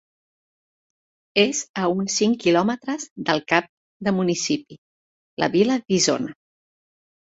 [1.43, 3.71] És a uns cinc quilòmetres del cap
[4.09, 4.83] de municipi,
[5.45, 6.39] la vila d'Isona.